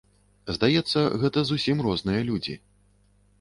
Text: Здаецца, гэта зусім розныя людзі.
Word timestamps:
Здаецца, 0.55 1.03
гэта 1.23 1.39
зусім 1.51 1.85
розныя 1.89 2.21
людзі. 2.31 2.57